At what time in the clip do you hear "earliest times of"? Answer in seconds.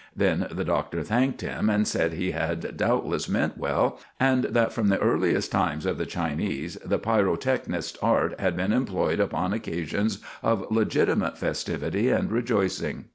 4.97-5.99